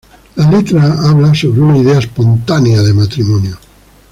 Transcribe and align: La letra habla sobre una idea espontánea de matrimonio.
La 0.35 0.49
letra 0.49 0.81
habla 1.07 1.31
sobre 1.35 1.61
una 1.61 1.77
idea 1.77 1.99
espontánea 1.99 2.81
de 2.81 2.91
matrimonio. 2.91 3.59